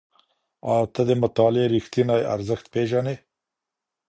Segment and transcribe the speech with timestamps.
[0.71, 3.15] ایا ته د مطالعې ریښتینی ارزښت پېژنې؟